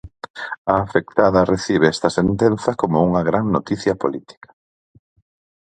A 0.71 0.73
afectada 0.85 1.49
recibe 1.53 1.87
esta 1.95 2.09
sentenza 2.19 2.71
como 2.81 2.97
unha 3.07 3.21
gran 3.29 3.45
noticia 3.55 3.93
política. 4.03 4.49